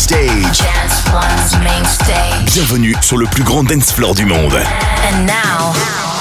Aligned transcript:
stage. 0.00 0.58
Dance 0.58 1.04
One's 1.12 1.52
main 1.62 1.84
stage. 1.84 2.54
Bienvenue 2.54 2.94
sur 3.02 3.18
le 3.18 3.26
plus 3.26 3.42
grand 3.42 3.64
dance 3.64 3.92
floor 3.92 4.14
du 4.14 4.24
monde. 4.24 4.54
And 4.54 5.26
now, 5.26 5.74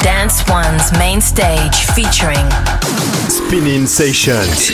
Dance 0.04 0.44
One's 0.50 0.92
main 1.00 1.22
stage 1.22 1.86
featuring 1.96 2.46
Spinnin' 3.30 3.88
Sessions. 3.88 4.72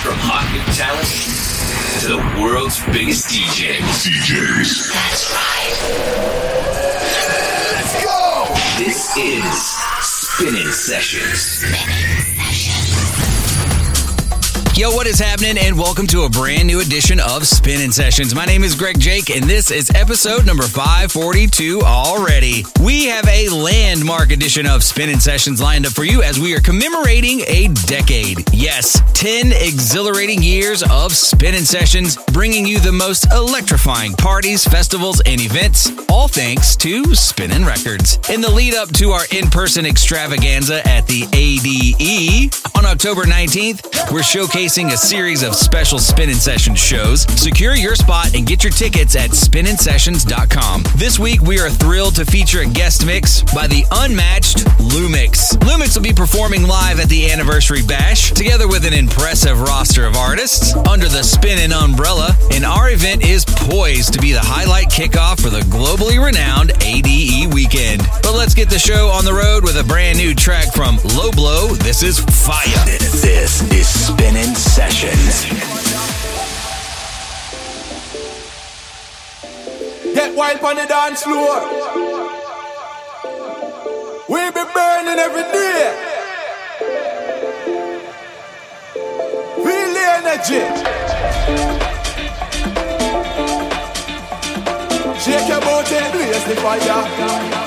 From 0.00 0.16
hot 0.16 0.48
new 0.50 0.62
talent 0.72 1.04
to 2.00 2.08
the 2.08 2.16
world's 2.40 2.80
biggest 2.86 3.28
DJs. 3.28 4.08
DJs. 4.08 4.92
That's 4.94 5.30
right. 5.34 5.76
Let's 7.74 8.02
go! 8.02 8.46
This 8.78 9.14
is 9.18 9.76
Spinnin' 10.00 10.72
Sessions. 10.72 11.66
Yo, 14.74 14.90
what 14.90 15.06
is 15.06 15.18
happening? 15.18 15.58
And 15.58 15.78
welcome 15.78 16.06
to 16.06 16.22
a 16.22 16.30
brand 16.30 16.66
new 16.66 16.80
edition 16.80 17.20
of 17.20 17.46
Spinnin' 17.46 17.92
Sessions. 17.92 18.34
My 18.34 18.46
name 18.46 18.64
is 18.64 18.74
Greg 18.74 18.98
Jake, 18.98 19.28
and 19.28 19.44
this 19.44 19.70
is 19.70 19.90
episode 19.90 20.46
number 20.46 20.62
542 20.62 21.82
already. 21.82 22.64
We 22.80 23.04
have 23.04 23.28
a 23.28 23.50
landmark 23.50 24.30
edition 24.30 24.66
of 24.66 24.82
Spinnin' 24.82 25.20
Sessions 25.20 25.60
lined 25.60 25.84
up 25.84 25.92
for 25.92 26.04
you 26.04 26.22
as 26.22 26.40
we 26.40 26.54
are 26.54 26.60
commemorating 26.60 27.42
a 27.48 27.68
decade. 27.84 28.50
Yes, 28.50 28.98
10 29.12 29.52
exhilarating 29.52 30.42
years 30.42 30.82
of 30.84 31.12
Spinnin' 31.12 31.66
Sessions, 31.66 32.16
bringing 32.32 32.66
you 32.66 32.80
the 32.80 32.92
most 32.92 33.30
electrifying 33.30 34.14
parties, 34.14 34.64
festivals, 34.64 35.20
and 35.26 35.38
events, 35.42 35.92
all 36.08 36.28
thanks 36.28 36.76
to 36.76 37.14
Spinnin' 37.14 37.66
Records. 37.66 38.18
In 38.30 38.40
the 38.40 38.50
lead 38.50 38.72
up 38.72 38.90
to 38.94 39.10
our 39.10 39.26
in 39.32 39.50
person 39.50 39.84
extravaganza 39.84 40.80
at 40.88 41.06
the 41.06 41.26
ADE 41.34 42.54
on 42.74 42.86
October 42.86 43.24
19th, 43.24 44.10
we're 44.10 44.20
showcasing 44.20 44.61
a 44.62 44.96
series 44.96 45.42
of 45.42 45.56
special 45.56 45.98
Spinnin' 45.98 46.36
Sessions 46.36 46.78
shows. 46.78 47.22
Secure 47.36 47.74
your 47.74 47.96
spot 47.96 48.32
and 48.36 48.46
get 48.46 48.62
your 48.62 48.72
tickets 48.72 49.16
at 49.16 49.30
spinningsessions.com. 49.30 50.84
This 50.94 51.18
week, 51.18 51.42
we 51.42 51.58
are 51.58 51.68
thrilled 51.68 52.14
to 52.14 52.24
feature 52.24 52.60
a 52.60 52.66
guest 52.66 53.04
mix 53.04 53.42
by 53.42 53.66
the 53.66 53.84
unmatched 53.90 54.58
Lumix. 54.78 55.56
Lumix 55.58 55.96
will 55.96 56.04
be 56.04 56.12
performing 56.12 56.62
live 56.62 57.00
at 57.00 57.08
the 57.08 57.28
Anniversary 57.32 57.82
Bash, 57.82 58.30
together 58.30 58.68
with 58.68 58.86
an 58.86 58.94
impressive 58.94 59.60
roster 59.60 60.06
of 60.06 60.14
artists 60.14 60.76
under 60.88 61.08
the 61.08 61.24
Spinnin' 61.24 61.72
umbrella, 61.72 62.36
and 62.52 62.64
our 62.64 62.90
event 62.90 63.24
is 63.24 63.44
poised 63.44 64.12
to 64.12 64.20
be 64.20 64.30
the 64.30 64.40
highlight 64.40 64.90
kickoff 64.90 65.42
for 65.42 65.50
the 65.50 65.62
globally 65.62 66.24
renowned 66.24 66.70
ADE 66.84 67.52
weekend. 67.52 68.02
But 68.22 68.34
let's 68.34 68.54
get 68.54 68.70
the 68.70 68.78
show 68.78 69.08
on 69.08 69.24
the 69.24 69.34
road 69.34 69.64
with 69.64 69.76
a 69.76 69.84
brand 69.84 70.18
new 70.18 70.36
track 70.36 70.72
from 70.72 70.98
Low 71.16 71.32
Blow. 71.32 71.74
This 71.74 72.04
is 72.04 72.20
Fire. 72.20 72.84
This 72.86 73.60
is 73.72 73.88
Spinnin' 73.88 74.51
Sessions. 74.54 75.44
Get 80.14 80.36
wild 80.36 80.60
on 80.60 80.76
the 80.76 80.86
dance 80.86 81.22
floor. 81.22 81.60
We 84.28 84.50
be 84.50 84.64
burning 84.74 85.18
every 85.18 85.42
day. 85.52 85.92
Feel 89.64 89.90
the 89.96 90.04
energy. 90.18 90.62
Shake 95.20 95.48
your 95.48 95.60
booty 95.60 95.98
blaze 96.12 96.44
the 96.44 96.54
fire. 96.56 97.61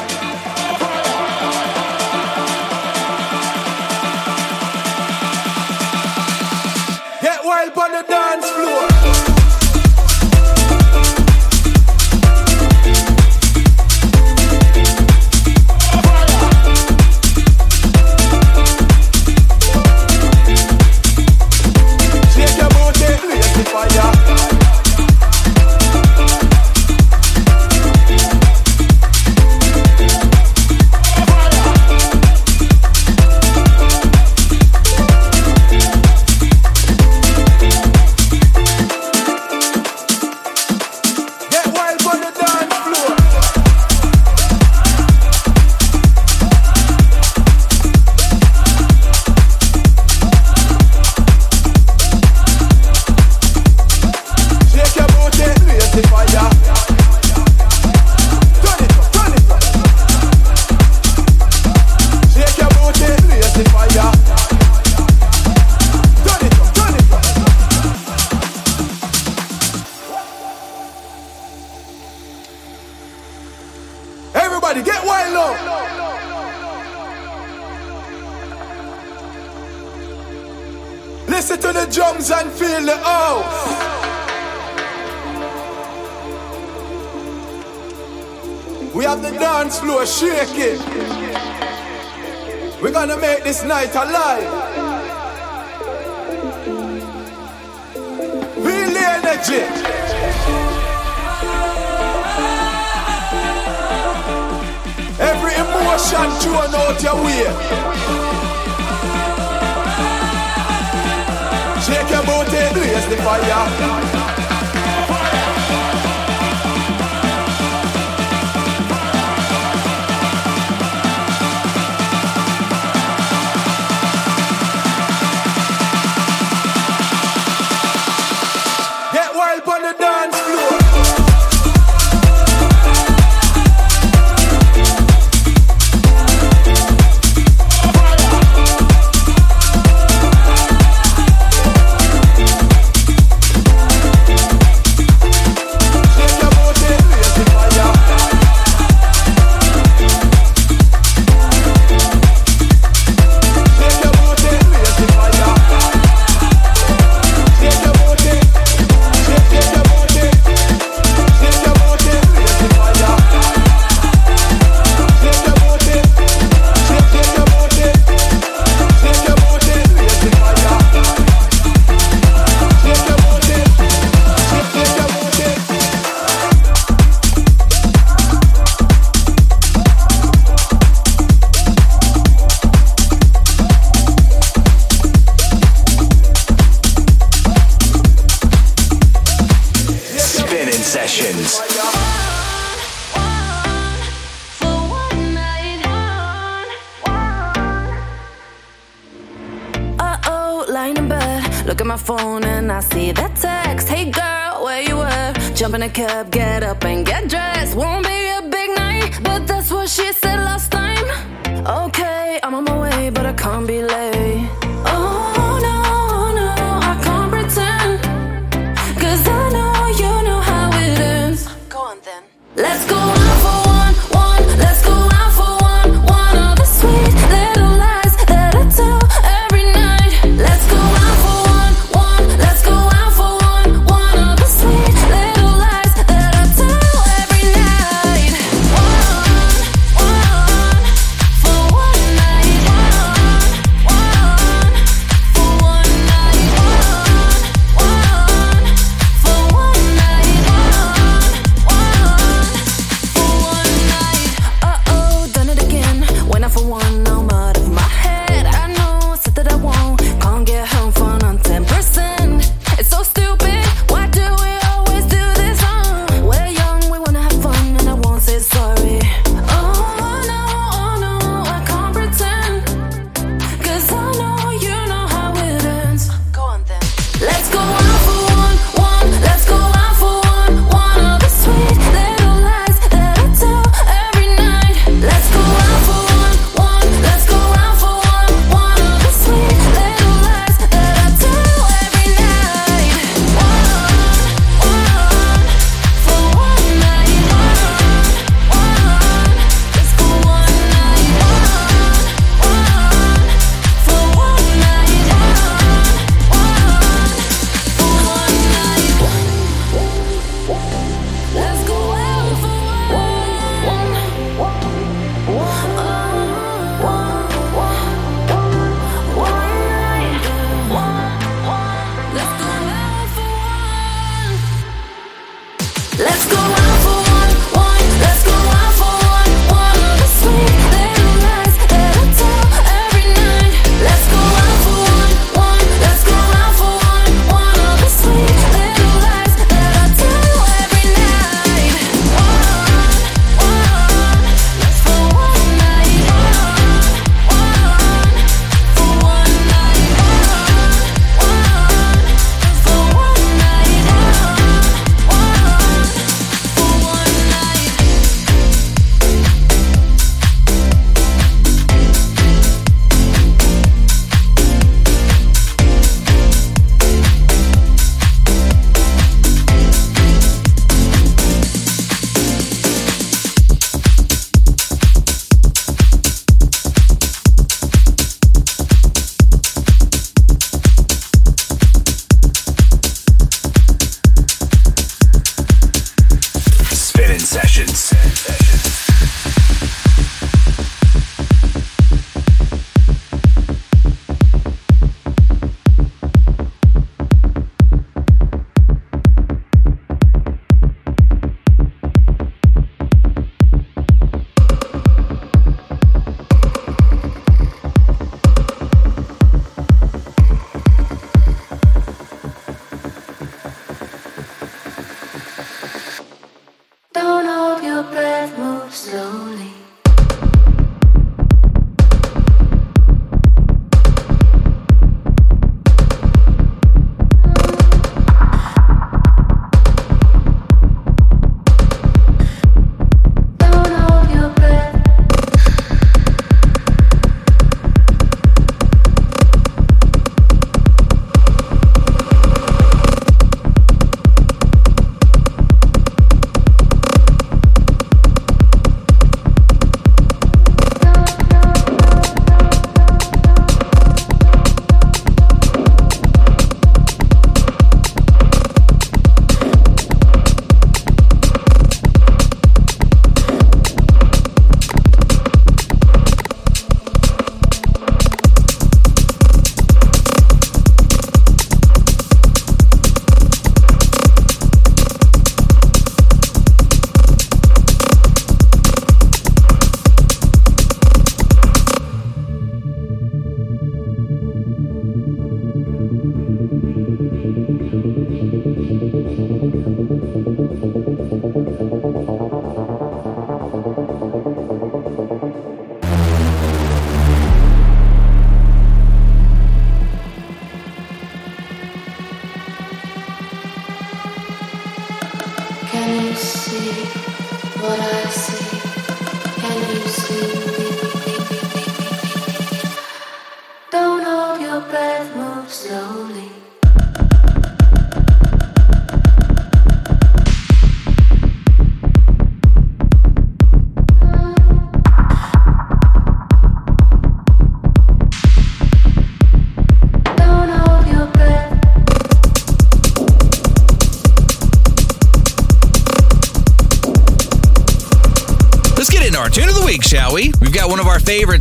Shake 111.85 112.09
your 112.09 112.23
booty, 112.23 112.73
blaze 112.73 113.07
the 113.09 113.17
fire. 113.17 114.44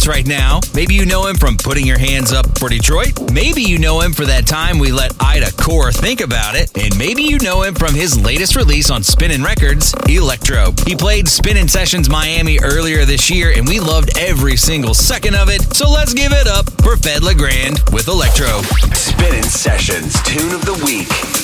Right 0.06 0.26
now. 0.26 0.60
Maybe 0.74 0.94
you 0.94 1.06
know 1.06 1.26
him 1.26 1.36
from 1.36 1.56
putting 1.56 1.86
your 1.86 1.98
hands 1.98 2.30
up 2.30 2.58
for 2.58 2.68
Detroit. 2.68 3.32
Maybe 3.32 3.62
you 3.62 3.78
know 3.78 4.00
him 4.00 4.12
for 4.12 4.26
that 4.26 4.46
time 4.46 4.78
we 4.78 4.92
let 4.92 5.14
Ida 5.18 5.46
Corr 5.52 5.94
think 5.94 6.20
about 6.20 6.56
it. 6.56 6.70
And 6.76 6.96
maybe 6.98 7.22
you 7.22 7.38
know 7.38 7.62
him 7.62 7.74
from 7.74 7.94
his 7.94 8.20
latest 8.20 8.54
release 8.54 8.90
on 8.90 9.02
Spinnin' 9.02 9.42
Records, 9.42 9.94
Electro. 10.06 10.72
He 10.86 10.94
played 10.94 11.26
Spinnin' 11.26 11.68
Sessions 11.68 12.10
Miami 12.10 12.58
earlier 12.60 13.06
this 13.06 13.30
year, 13.30 13.52
and 13.56 13.66
we 13.66 13.80
loved 13.80 14.18
every 14.18 14.56
single 14.56 14.92
second 14.94 15.36
of 15.36 15.48
it. 15.48 15.62
So 15.74 15.90
let's 15.90 16.12
give 16.12 16.32
it 16.32 16.46
up 16.46 16.66
for 16.82 16.96
Fedde 16.96 17.22
Le 17.22 17.34
Grand 17.34 17.80
with 17.90 18.08
Electro. 18.08 18.60
Spinnin' 18.92 19.42
Sessions, 19.44 20.20
tune 20.22 20.52
of 20.52 20.66
the 20.66 20.74
week. 20.84 21.43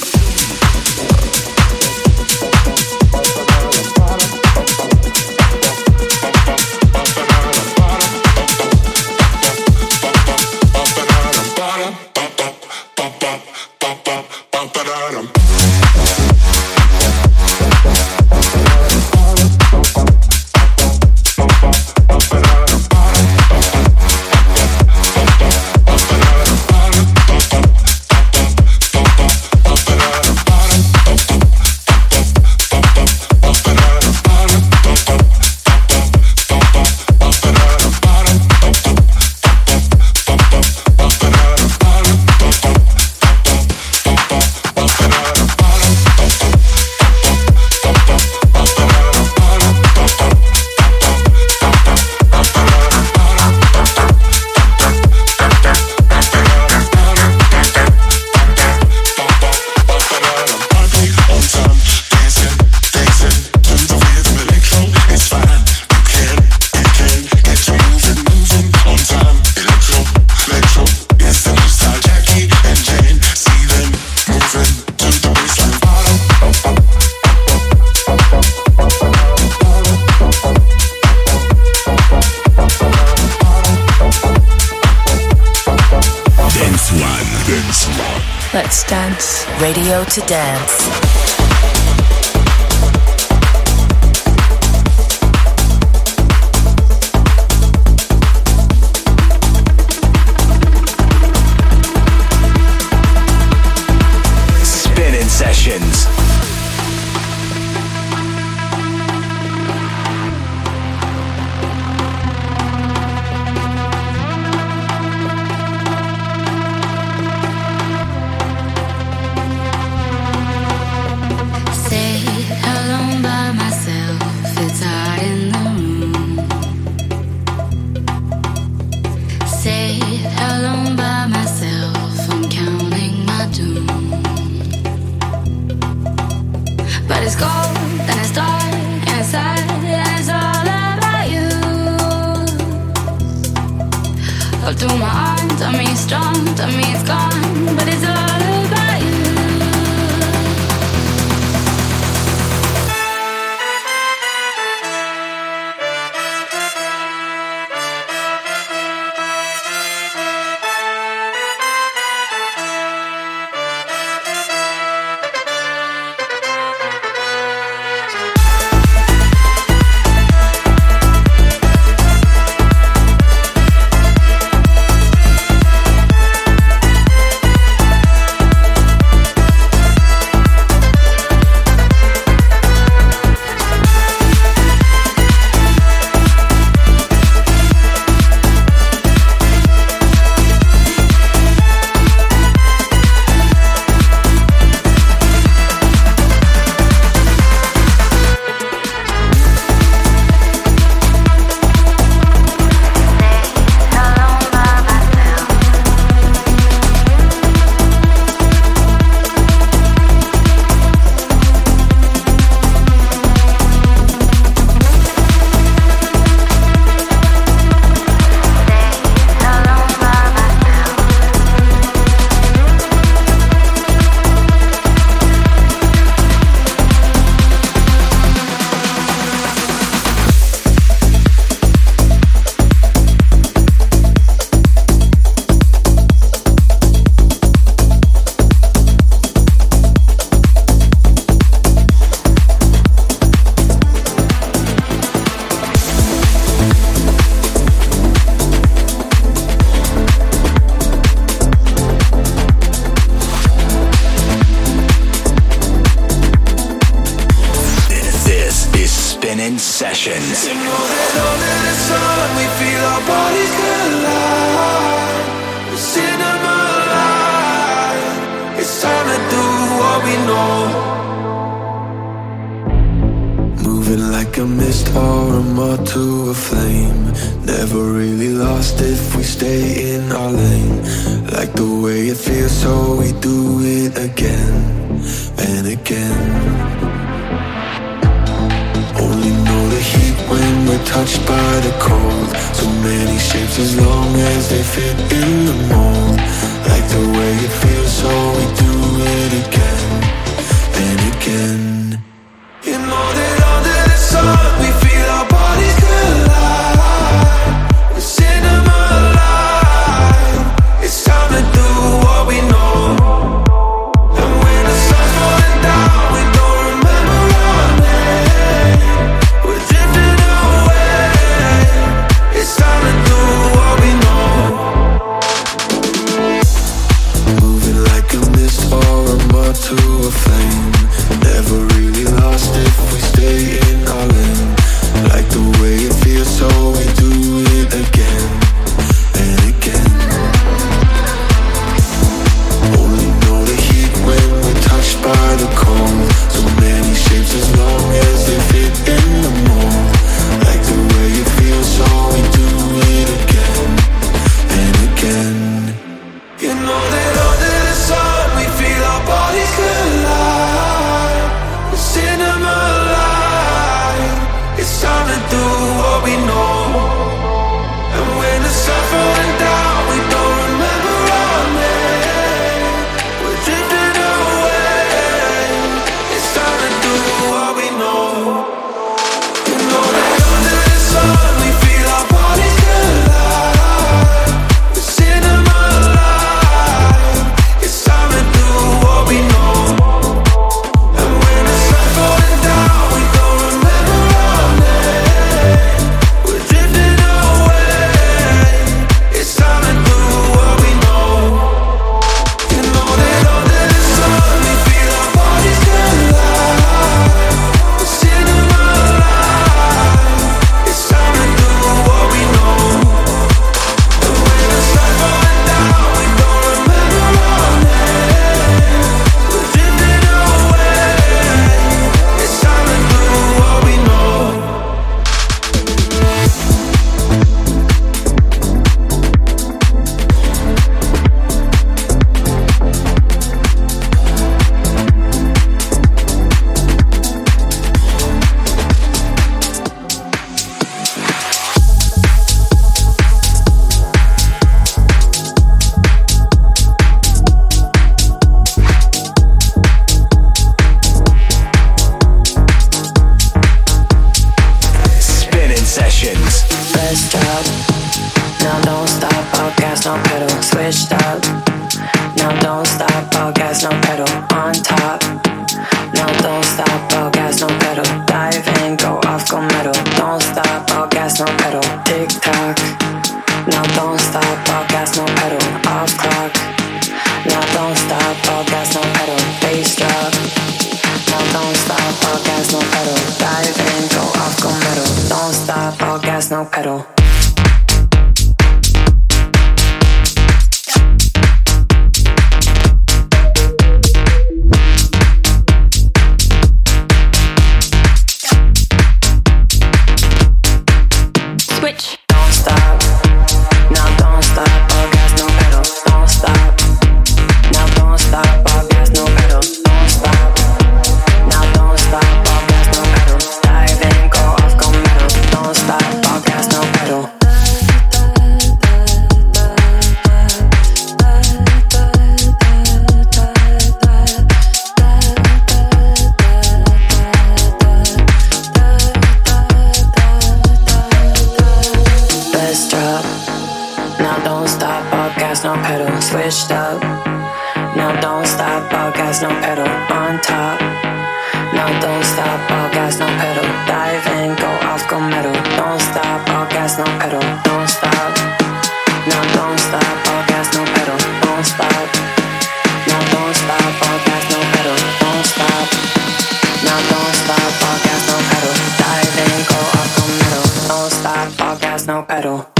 at 562.10 562.26
all. 562.26 562.59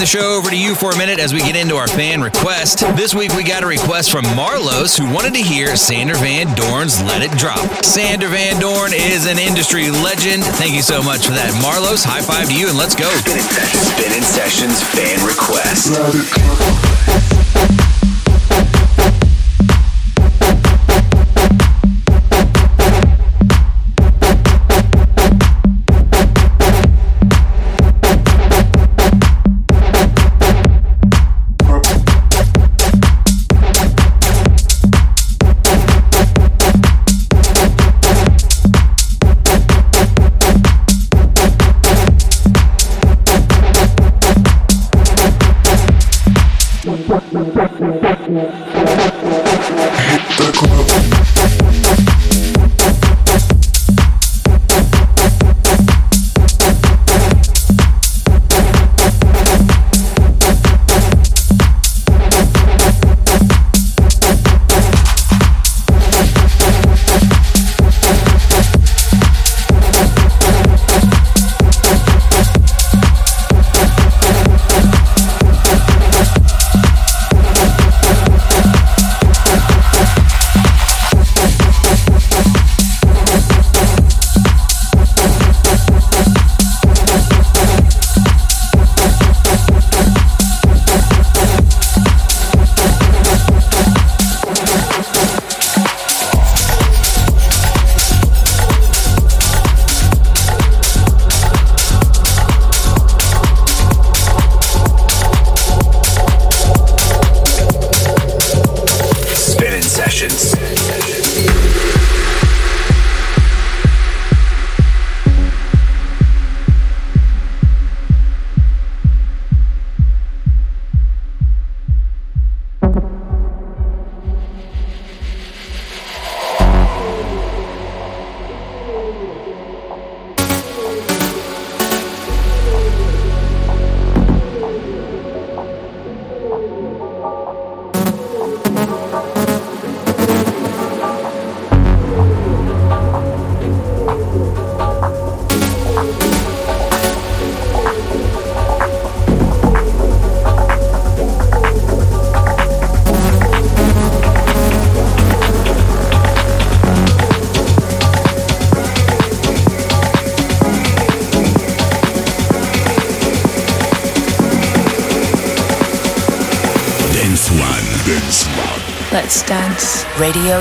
The 0.00 0.06
show 0.06 0.34
over 0.34 0.48
to 0.48 0.56
you 0.56 0.74
for 0.74 0.92
a 0.92 0.96
minute 0.96 1.18
as 1.18 1.34
we 1.34 1.40
get 1.40 1.54
into 1.54 1.76
our 1.76 1.86
fan 1.86 2.22
request. 2.22 2.78
This 2.96 3.14
week 3.14 3.34
we 3.34 3.44
got 3.44 3.62
a 3.62 3.66
request 3.66 4.10
from 4.10 4.24
Marlos 4.32 4.98
who 4.98 5.04
wanted 5.12 5.34
to 5.34 5.42
hear 5.42 5.76
Sander 5.76 6.14
Van 6.14 6.54
Doorn's 6.56 7.02
Let 7.02 7.20
It 7.20 7.36
Drop. 7.36 7.84
Sander 7.84 8.28
Van 8.28 8.58
Dorn 8.58 8.94
is 8.94 9.26
an 9.26 9.38
industry 9.38 9.90
legend. 9.90 10.42
Thank 10.56 10.72
you 10.72 10.80
so 10.80 11.02
much 11.02 11.26
for 11.26 11.32
that. 11.32 11.52
Marlos, 11.62 12.02
high 12.02 12.22
five 12.22 12.48
to 12.48 12.58
you 12.58 12.70
and 12.70 12.78
let's 12.78 12.94
go. 12.94 13.10
Spinnin' 13.10 13.44
Sessions, 13.44 13.92
Spinnin' 13.92 14.24
Sessions 14.24 14.82
fan 14.96 15.20
request. 15.28 16.89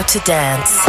To 0.09 0.19
dance. 0.21 0.88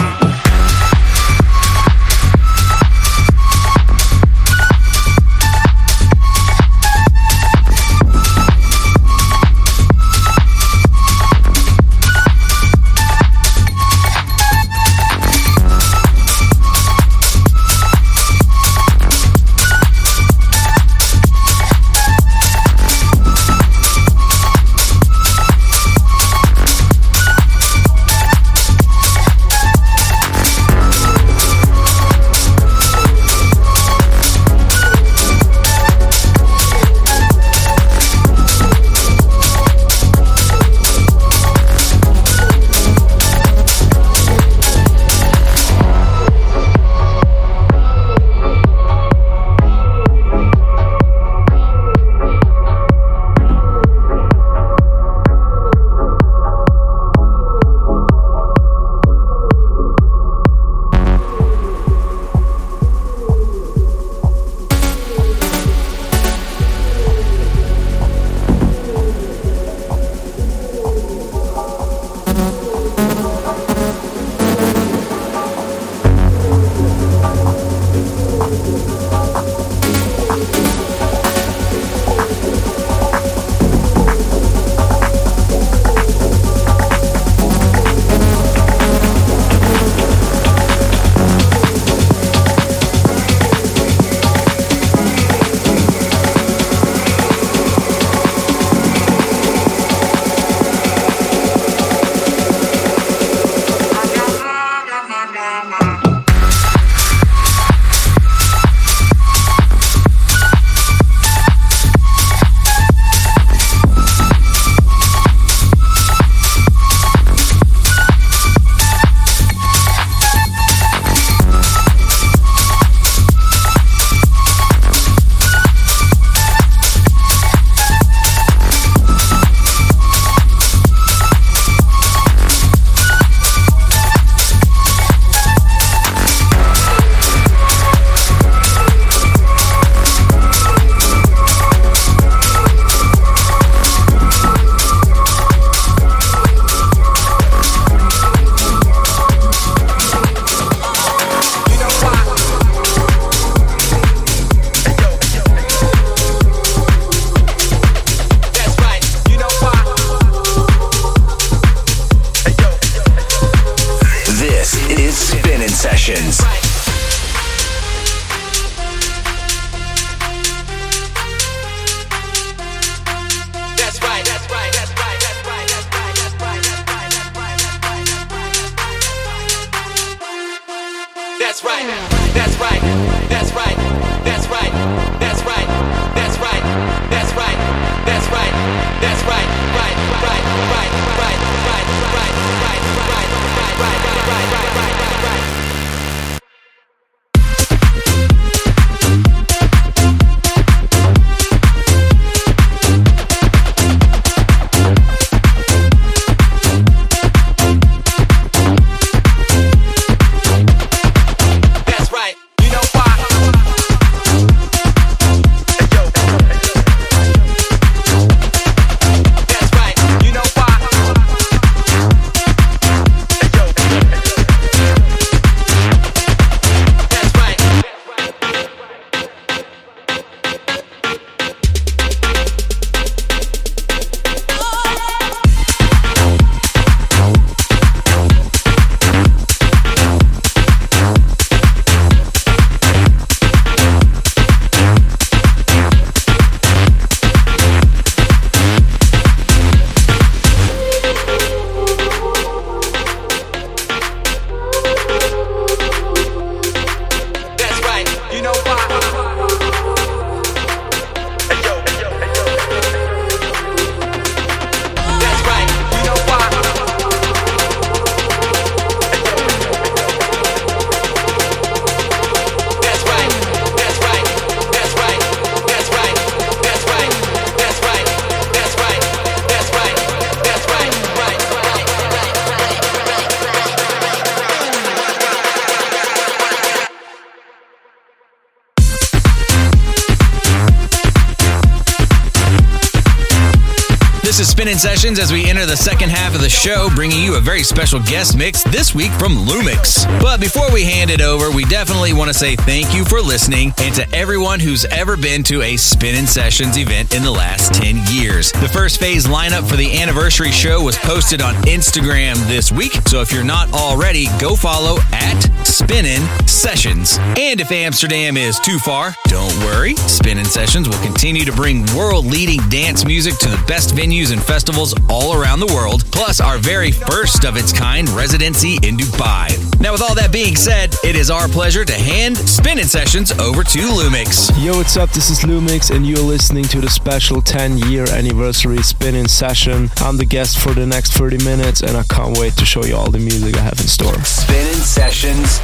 As 295.19 295.33
we 295.33 295.51
enter 295.51 295.67
the 295.67 295.77
second 295.77 296.11
half 296.11 296.37
of 296.37 296.41
the 296.41 296.49
show, 296.49 296.89
bringing 296.95 297.21
you 297.21 297.35
a 297.35 297.41
very 297.41 297.65
special 297.65 297.99
guest 298.01 298.39
mix 298.39 298.63
this 298.63 298.95
week 298.95 299.11
from 299.13 299.35
Lumix. 299.35 300.07
But 300.21 300.41
before 300.41 300.71
we 300.73 300.85
hand 300.85 301.11
it 301.11 301.21
over, 301.21 301.51
we 301.51 301.65
definitely 301.65 302.13
want 302.13 302.29
to 302.29 302.35
say 302.35 302.55
thank 302.55 302.95
you 302.95 303.05
for 303.05 303.21
listening 303.21 303.75
and 303.79 303.93
to 303.97 304.09
everyone 304.15 304.61
who's 304.61 304.85
ever 304.85 305.17
been 305.17 305.43
to 305.45 305.63
a 305.63 305.77
Spinnin' 305.77 306.29
Sessions 306.29 306.79
event 306.79 307.13
in 307.13 307.25
the 307.25 307.31
last 307.31 307.75
10 307.75 308.01
years. 308.09 308.53
The 308.53 308.69
first 308.69 309.01
phase 309.01 309.27
lineup 309.27 309.69
for 309.69 309.77
the 309.77 310.01
anniversary 310.01 310.53
show 310.53 310.81
was 310.81 310.97
posted 310.99 311.43
on 311.43 311.55
Instagram 311.65 312.37
this 312.47 312.71
week, 312.71 312.93
so 313.09 313.21
if 313.21 313.33
you're 313.33 313.43
not 313.43 313.73
already, 313.73 314.27
go 314.39 314.55
follow 314.55 314.99
at 315.13 315.60
Spinnin' 315.91 316.23
Sessions. 316.47 317.19
And 317.37 317.61
if 317.61 317.73
Amsterdam 317.73 318.37
is 318.37 318.61
too 318.61 318.79
far, 318.79 319.13
don't 319.25 319.53
worry. 319.65 319.97
Spinnin' 319.97 320.45
Sessions 320.45 320.89
will 320.89 321.03
continue 321.03 321.45
to 321.45 321.51
bring 321.51 321.85
world 321.97 322.27
leading 322.27 322.61
dance 322.69 323.05
music 323.05 323.37
to 323.39 323.49
the 323.49 323.61
best 323.67 323.93
venues 323.93 324.33
and 324.33 324.41
festivals 324.41 324.95
all 325.09 325.35
around 325.35 325.59
the 325.59 325.67
world, 325.67 326.05
plus 326.13 326.41
our 326.41 326.59
very 326.59 326.93
first 326.93 327.45
of 327.45 327.57
its 327.57 327.73
kind 327.73 328.09
residency 328.11 328.75
in 328.85 328.97
Dubai. 328.97 329.51
Now, 329.81 329.91
with 329.91 330.01
all 330.01 330.15
that 330.15 330.31
being 330.31 330.55
said, 330.55 330.95
it 331.03 331.17
is 331.17 331.29
our 331.29 331.49
pleasure 331.49 331.85
to 331.85 331.95
hand 331.95 332.37
Spinnin' 332.39 332.85
Sessions 332.85 333.33
over 333.33 333.65
to 333.65 333.79
Lumix. 333.81 334.49
Yo, 334.65 334.77
what's 334.77 334.97
up? 334.97 335.11
This 335.11 335.29
is 335.29 335.41
Lumix, 335.41 335.93
and 335.93 336.07
you're 336.07 336.19
listening 336.19 336.65
to 336.67 336.81
the 336.81 336.89
special 336.89 337.43
10 337.43 337.79
year 337.79 338.09
anniversary 338.11 338.81
Spinnin' 338.85 339.27
Session. 339.27 339.91
I'm 339.97 340.19
the 340.19 340.25
guest 340.25 340.61
for 340.61 340.73
the 340.73 340.87
next 340.87 341.15
30 341.15 341.45
minutes, 341.45 341.83
and 341.83 341.97
I 341.97 342.05
can't 342.05 342.39
wait 342.39 342.57
to 342.59 342.65
show 342.65 342.85
you 342.85 342.95
all 342.95 343.11
the 343.11 343.19
music 343.19 343.57
I 343.57 343.63
have 343.63 343.81
in 343.81 343.89
store. 343.89 344.23
Spinnin' 344.23 344.70
Sessions, 344.83 345.61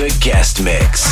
the 0.00 0.08
guest 0.20 0.62
mix. 0.62 1.06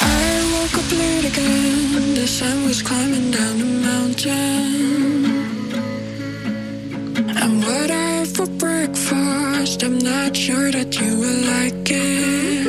I 0.00 0.50
woke 0.52 0.76
up 0.78 0.90
late 0.92 1.24
again. 1.24 2.14
The 2.14 2.26
sun 2.26 2.64
was 2.66 2.82
climbing 2.82 3.30
down 3.30 3.58
the 3.58 3.64
mountain. 3.88 5.24
And 7.36 7.62
what 7.64 7.90
I 7.90 8.24
for 8.26 8.46
breakfast, 8.46 9.82
I'm 9.82 9.98
not 9.98 10.36
sure 10.36 10.70
that 10.70 11.00
you 11.00 11.16
will 11.16 11.40
like 11.54 11.90
it. 11.90 12.66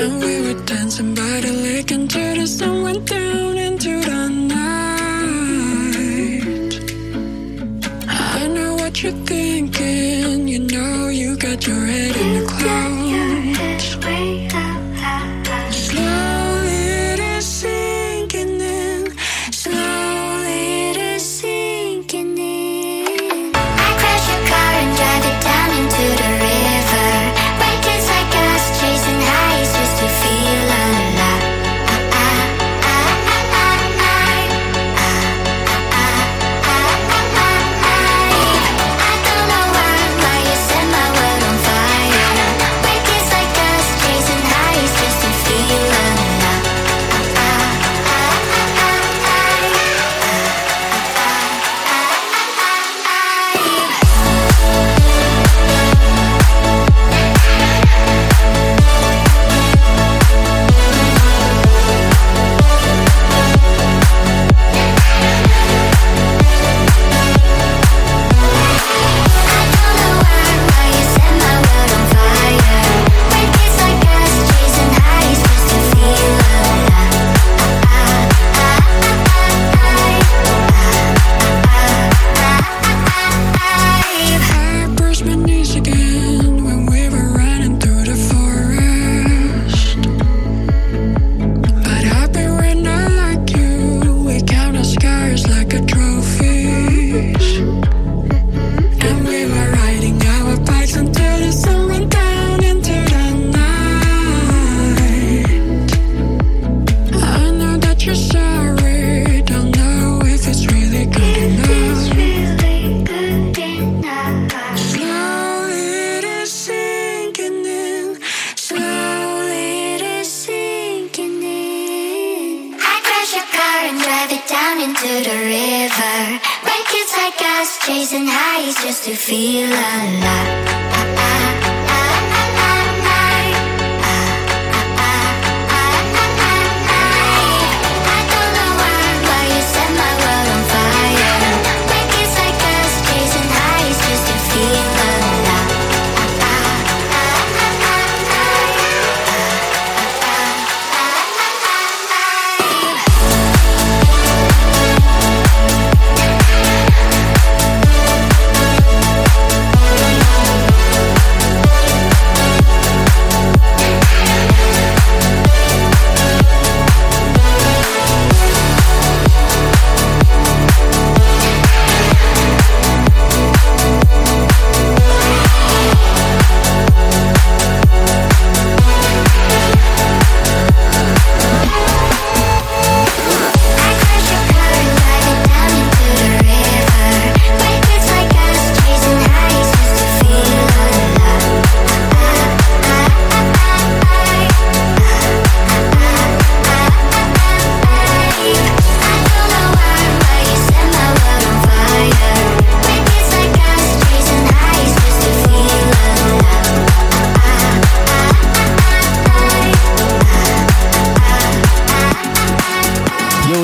And 0.00 0.12
we 0.22 0.40
were 0.42 0.60
dancing 0.64 1.14
by 1.14 1.40
the 1.40 1.52
lake 1.66 1.90
until 1.90 2.36
the 2.36 2.46
sun 2.46 2.82
went 2.82 3.06
down 3.08 3.21
your 11.66 11.86
head 11.86 12.01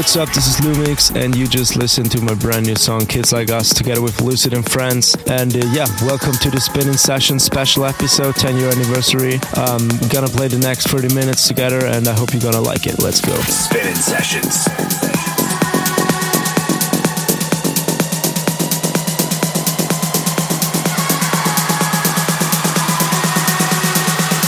what's 0.08 0.16
up? 0.16 0.34
This 0.34 0.46
is 0.46 0.56
Lumix, 0.64 1.14
and 1.14 1.36
you 1.36 1.46
just 1.46 1.76
listened 1.76 2.10
to 2.12 2.22
my 2.22 2.32
brand 2.32 2.64
new 2.64 2.76
song 2.76 3.04
Kids 3.04 3.30
Like 3.30 3.50
Us 3.50 3.74
together 3.74 4.00
with 4.00 4.22
Lucid 4.22 4.54
and 4.54 4.64
Friends. 4.66 5.14
And 5.26 5.54
uh, 5.54 5.66
yeah, 5.70 5.84
welcome 6.00 6.32
to 6.32 6.50
the 6.50 6.58
Spinnin' 6.58 6.96
Session 6.96 7.38
special 7.38 7.84
episode, 7.84 8.34
10 8.36 8.56
year 8.56 8.70
anniversary. 8.70 9.34
Um, 9.54 9.86
we're 10.00 10.08
gonna 10.08 10.28
play 10.28 10.48
the 10.48 10.60
next 10.60 10.86
30 10.88 11.14
minutes 11.14 11.46
together, 11.46 11.84
and 11.84 12.08
I 12.08 12.14
hope 12.14 12.32
you're 12.32 12.40
gonna 12.40 12.58
like 12.58 12.86
it. 12.86 13.02
Let's 13.02 13.20
go. 13.20 13.34
Spinnin' 13.42 13.96
sessions. 13.96 14.66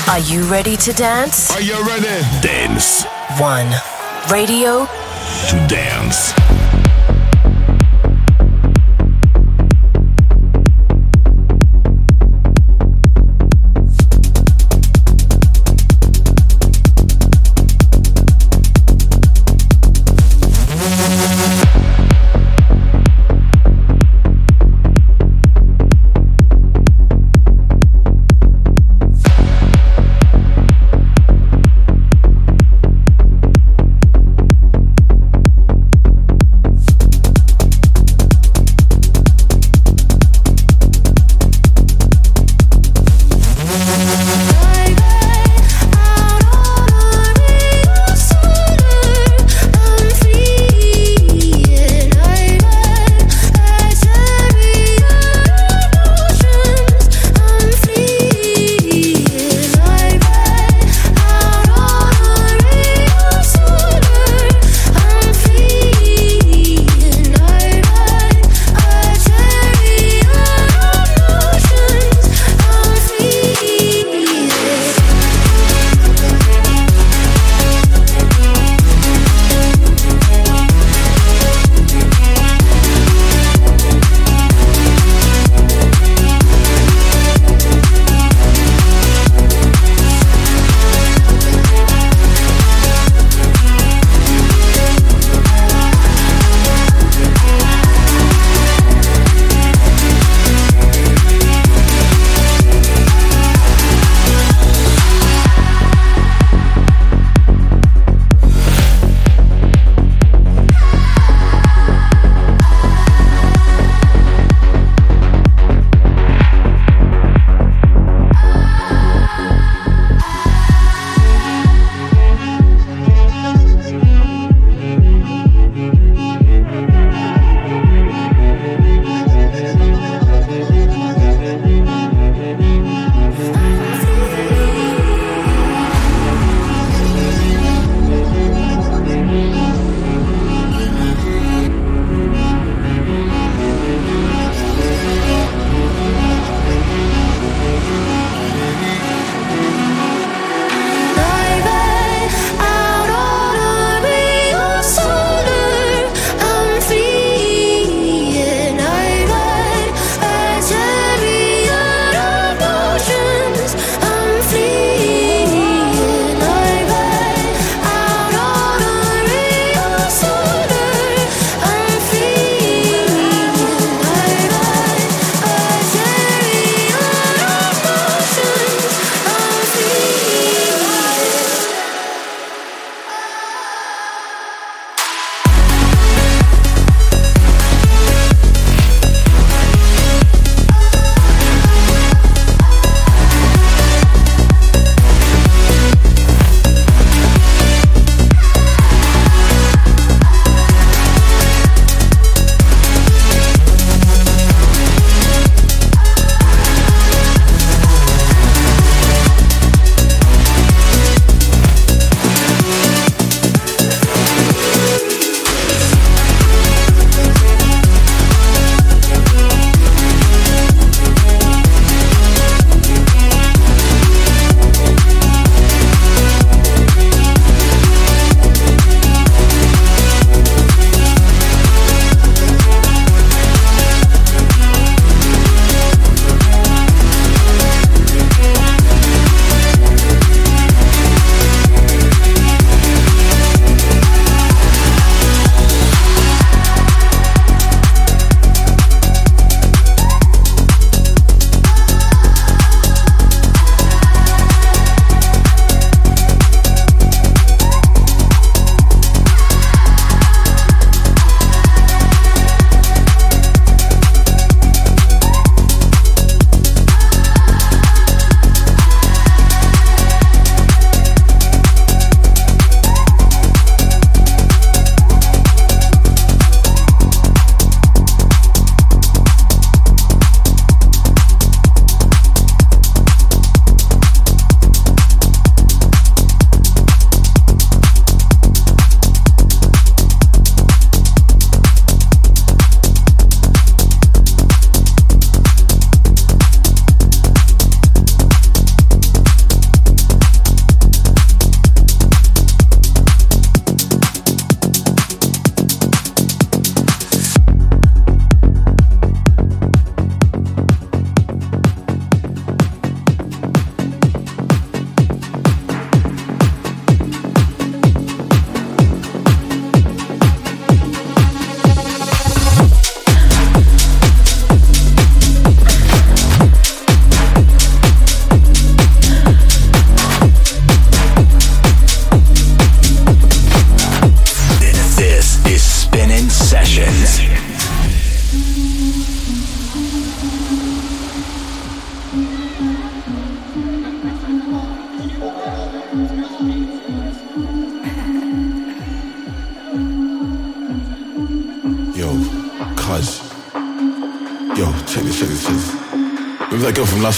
Are 0.08 0.20
you 0.20 0.42
ready 0.50 0.78
to 0.78 0.92
dance? 0.94 1.50
Are 1.50 1.60
you 1.60 1.76
ready? 1.86 2.24
Dance 2.40 3.04
One. 3.38 3.70
Radio 4.30 4.88
to 5.48 5.66
dance. 5.66 6.49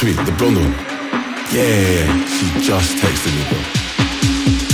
sweet, 0.03 0.17
the 0.27 0.33
blonde 0.33 0.57
one. 0.57 0.73
Yeah, 1.55 2.27
she 2.27 2.47
just 2.61 2.97
texted 2.97 3.31
me, 3.37 3.43
bro. 3.49 3.59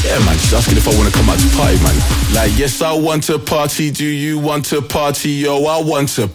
Yeah, 0.02 0.24
man, 0.24 0.38
she's 0.38 0.54
asking 0.54 0.78
if 0.78 0.88
I 0.88 0.96
wanna 0.96 1.10
come 1.10 1.28
out 1.28 1.38
to 1.38 1.48
party, 1.54 1.76
man. 1.84 1.96
Like, 2.32 2.56
yes, 2.56 2.80
I 2.80 2.92
want 2.92 3.24
to 3.24 3.38
party. 3.38 3.90
Do 3.90 4.06
you 4.06 4.38
want 4.38 4.64
to 4.66 4.80
party? 4.80 5.30
Yo, 5.30 5.64
I 5.64 5.82
want 5.82 6.08
to 6.16 6.28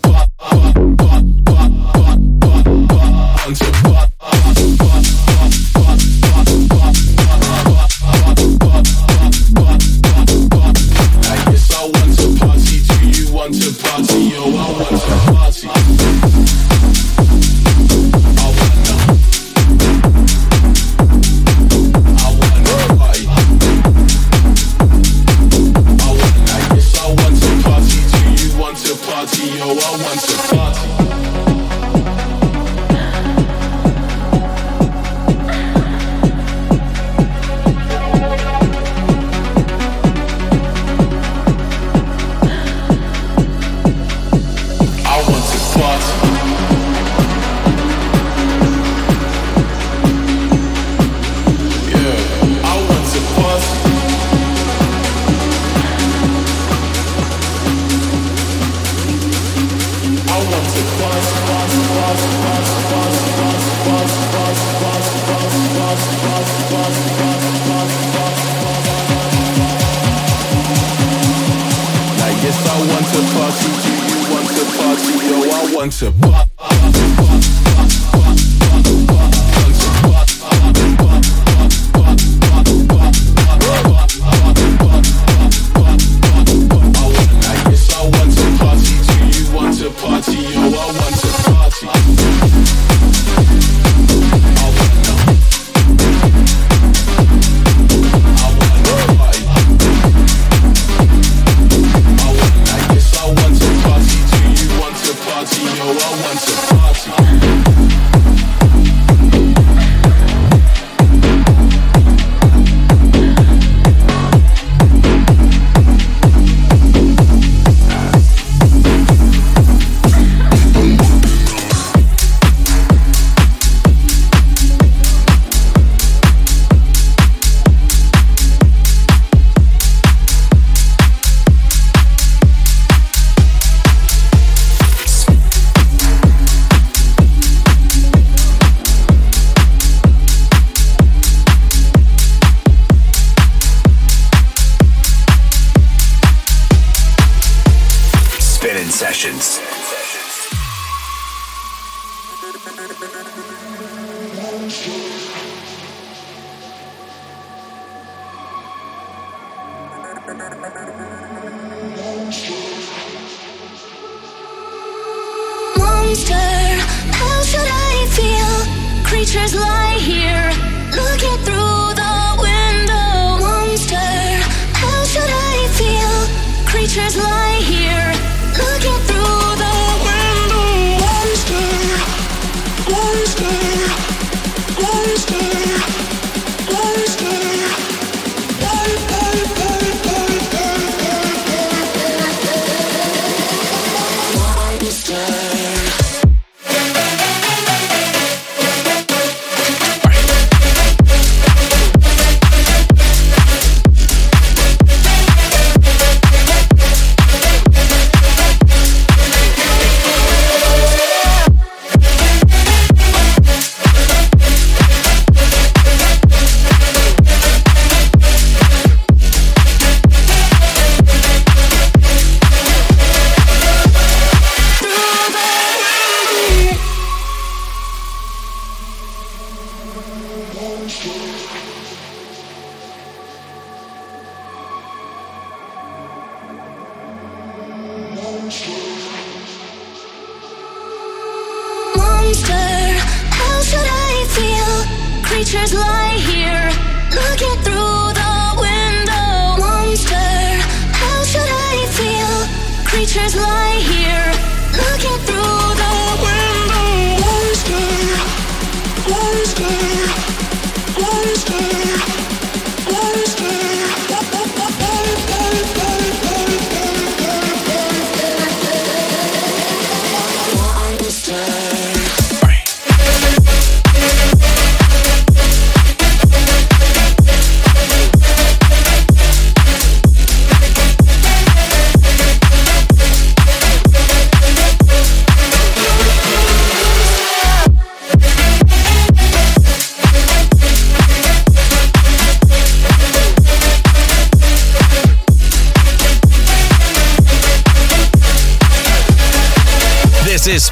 creature, 166.14 166.36
how 166.36 167.42
should 167.42 167.68
I 167.68 168.06
feel? 168.12 169.04
Creatures 169.04 169.56
like 169.56 169.93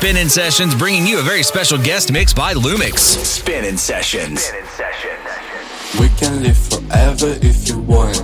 is 0.03 0.07
Spinnin' 0.07 0.29
Sessions, 0.29 0.75
bringing 0.75 1.05
you 1.05 1.19
a 1.19 1.21
very 1.21 1.43
special 1.43 1.77
guest 1.77 2.11
mix 2.11 2.33
by 2.33 2.53
Lumix. 2.53 2.99
Spinnin' 2.99 3.77
Sessions. 3.77 4.51
We 5.99 6.09
can 6.17 6.41
live 6.41 6.57
forever 6.57 7.37
if 7.41 7.67
you 7.67 7.79
want. 7.79 8.17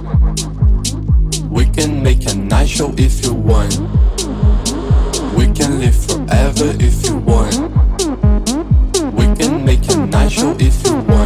We 1.49 1.65
can 1.65 2.01
make 2.01 2.25
a 2.30 2.36
night 2.36 2.69
show 2.69 2.93
if 2.97 3.23
you 3.23 3.34
want. 3.34 3.78
We 5.36 5.51
can 5.53 5.80
live 5.80 5.95
forever 5.95 6.75
if 6.80 7.05
you 7.05 7.17
want. 7.17 7.55
We 9.13 9.25
can 9.36 9.63
make 9.65 9.88
a 9.89 9.97
night 9.97 10.32
show 10.32 10.55
if 10.59 10.86
you 10.86 10.95
want. 10.95 11.07
Want, 11.07 11.16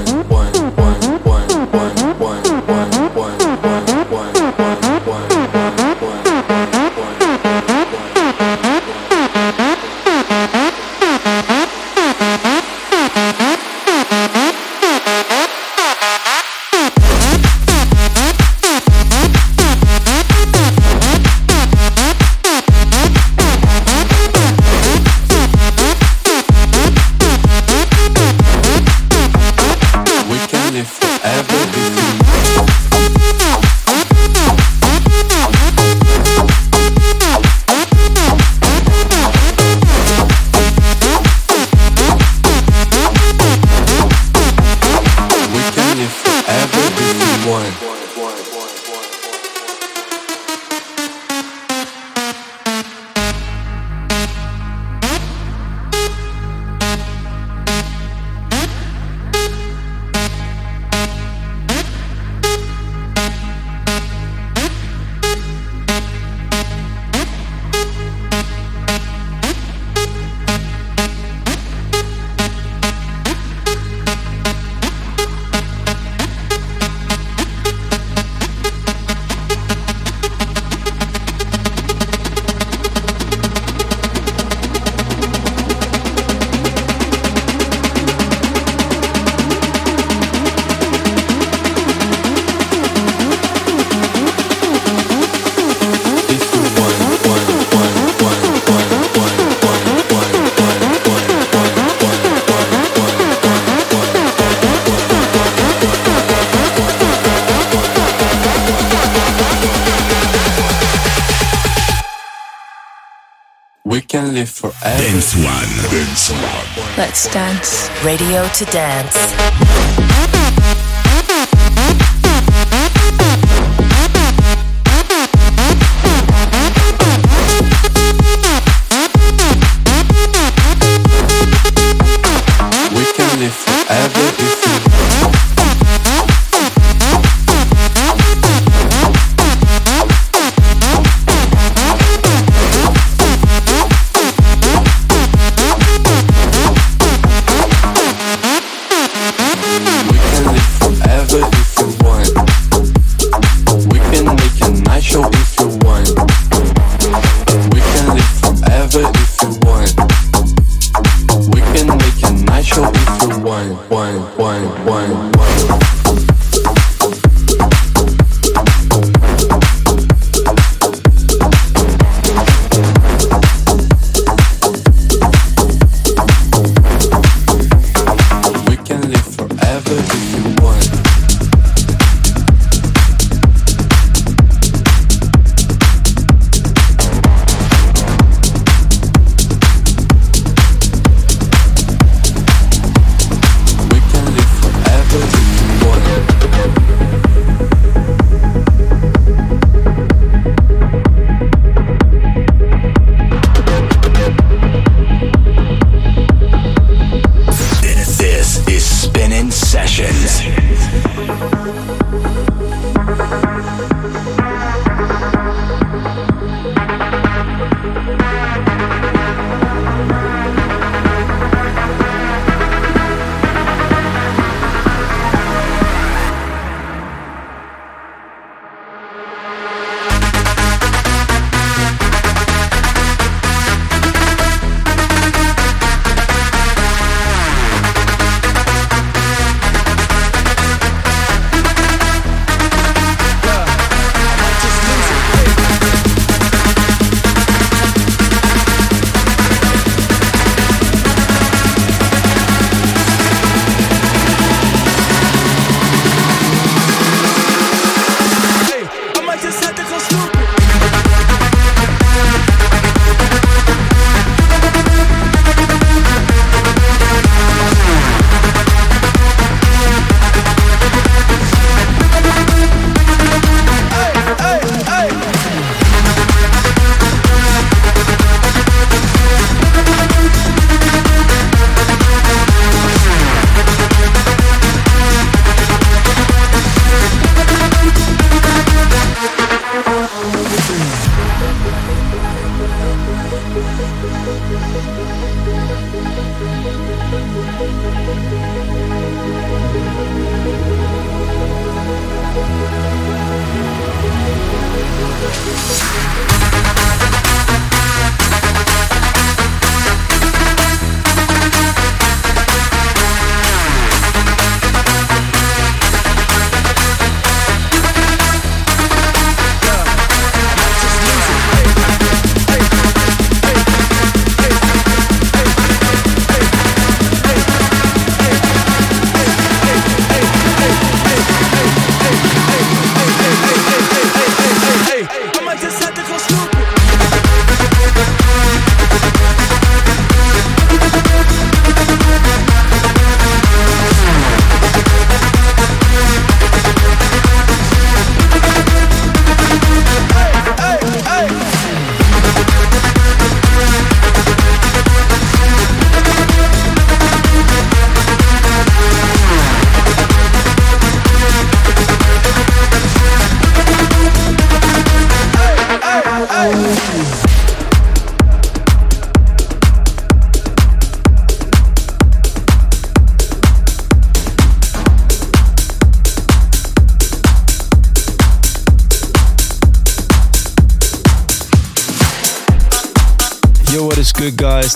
dance. 117.32 117.90
Radio 118.04 118.46
to 118.50 118.66
dance. 118.66 119.16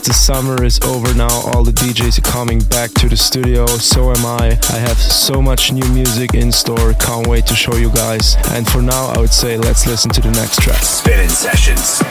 The 0.04 0.14
summer 0.14 0.64
is 0.64 0.80
over 0.82 1.14
now. 1.14 1.30
All 1.54 1.64
the 1.64 1.72
DJs 1.72 2.20
are 2.20 2.32
coming 2.32 2.60
back 2.60 2.92
to 2.96 3.10
the 3.10 3.18
studio. 3.18 3.66
So 3.66 4.12
am 4.12 4.26
I. 4.26 4.58
I 4.70 4.78
have 4.78 4.98
so 4.98 5.42
much 5.42 5.72
new 5.72 5.88
music 5.90 6.34
in 6.34 6.52
store. 6.52 6.94
Can't 6.94 7.28
wait 7.28 7.46
to 7.48 7.56
show 7.56 7.76
you 7.76 7.92
guys. 7.92 8.36
And 8.52 8.68
for 8.68 8.82
now, 8.82 9.08
I 9.08 9.20
would 9.20 9.34
say 9.34 9.58
let's 9.58 9.88
listen 9.88 10.12
to 10.12 10.22
the 10.22 10.32
next 10.32 10.62
track. 10.62 10.82
Spinnin' 10.84 11.30
sessions. 11.30 12.05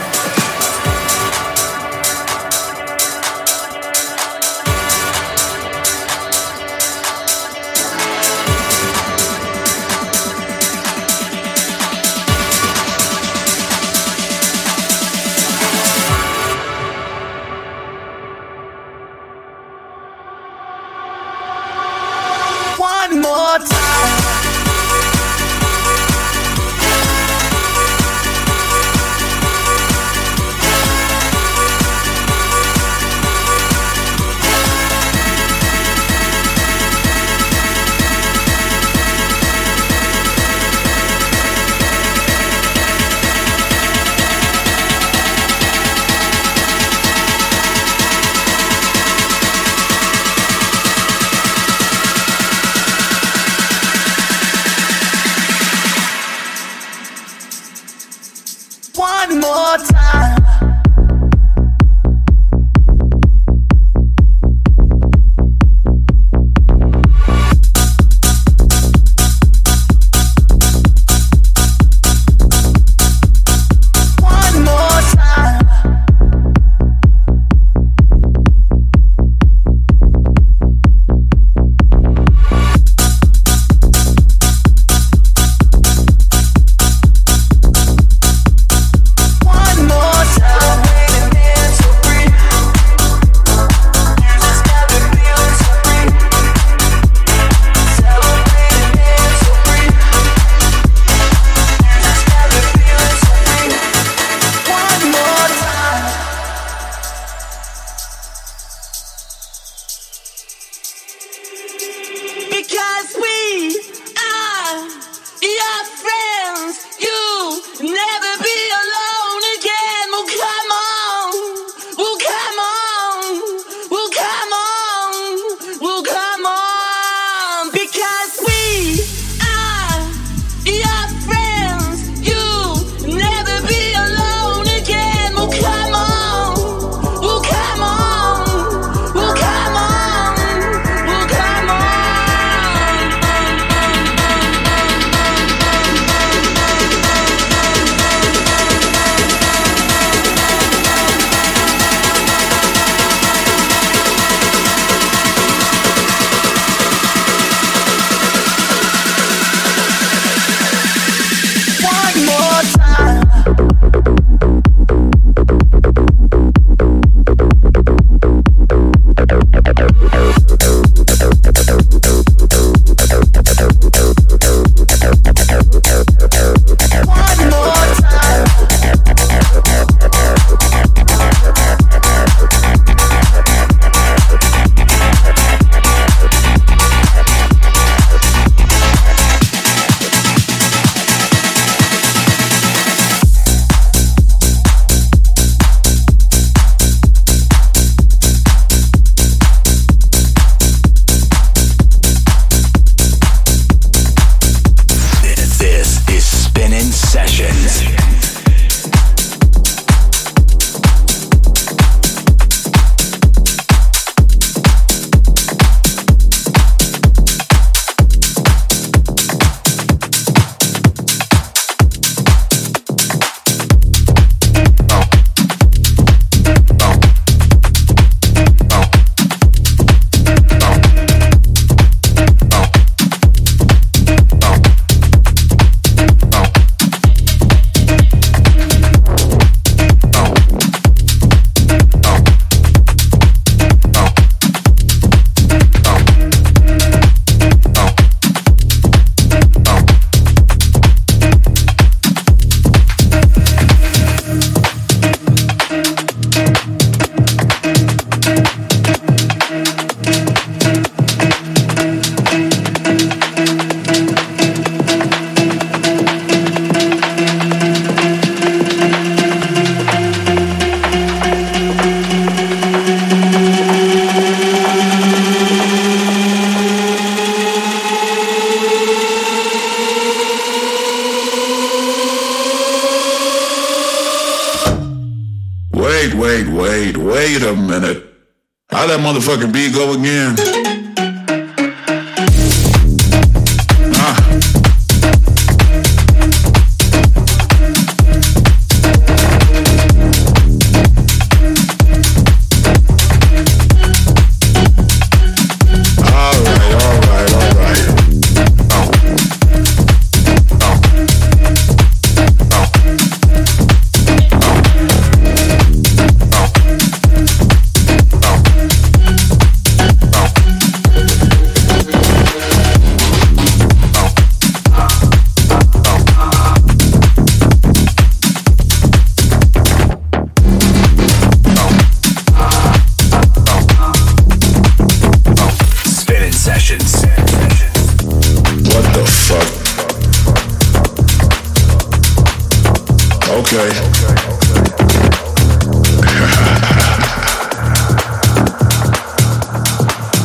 Go 289.74 289.92
again? 289.92 290.43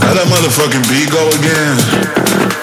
How 0.10 0.16
that 0.16 0.26
motherfucking 0.26 0.90
beat 0.90 1.12
go 1.12 1.30
again? 1.38 2.59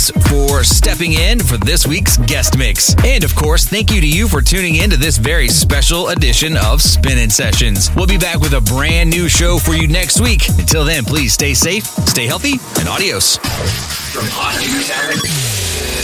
Much, 0.00 0.10
Lumix, 0.10 0.28
for 0.28 0.64
stepping 0.64 1.12
in 1.12 1.38
for 1.38 1.56
this 1.58 1.86
week's 1.86 2.16
guest 2.18 2.56
mix. 2.56 2.94
And 3.04 3.24
of 3.24 3.34
course, 3.34 3.66
thank 3.66 3.90
you 3.90 4.00
to 4.00 4.08
you 4.08 4.28
for 4.28 4.40
tuning 4.40 4.76
in 4.76 4.90
to 4.90 4.96
this 4.96 5.16
very 5.16 5.48
special 5.48 6.08
edition 6.08 6.56
of 6.56 6.80
Spinnin' 6.82 7.30
Sessions. 7.30 7.90
We'll 7.94 8.06
be 8.06 8.18
back 8.18 8.40
with 8.40 8.52
a 8.52 8.60
brand 8.60 9.10
new 9.10 9.28
show 9.28 9.58
for 9.58 9.74
you 9.74 9.88
next 9.88 10.20
week. 10.20 10.48
Until 10.48 10.84
then, 10.84 11.04
please 11.04 11.32
stay 11.32 11.54
safe, 11.54 11.84
stay 11.84 12.26
healthy, 12.26 12.54
and 12.78 12.88
adios. 12.88 13.36
From 13.36 14.26
hot 14.26 14.58
new 14.60 14.82
talent 14.84 15.20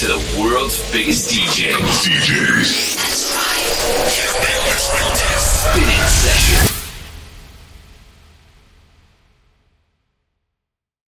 to 0.01 0.07
the 0.07 0.41
world's 0.41 0.81
biggest 0.93 1.31
DJs. 1.31 1.77
DJs. 2.07 2.97
Spinnin' 5.37 6.09
sessions. 6.09 6.76